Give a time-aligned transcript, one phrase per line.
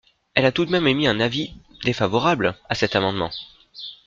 [0.33, 1.53] Elle a tout de même émis un avis–
[1.83, 3.29] défavorable– à cet amendement.